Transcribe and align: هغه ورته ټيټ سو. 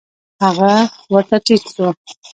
هغه 0.43 0.73
ورته 1.13 1.37
ټيټ 1.45 1.63
سو. 1.73 1.87